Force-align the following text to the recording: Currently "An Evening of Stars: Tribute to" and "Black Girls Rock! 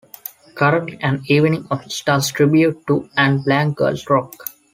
Currently 0.55 0.97
"An 1.01 1.21
Evening 1.27 1.67
of 1.69 1.91
Stars: 1.91 2.31
Tribute 2.31 2.87
to" 2.87 3.07
and 3.15 3.43
"Black 3.45 3.75
Girls 3.75 4.09
Rock! 4.09 4.33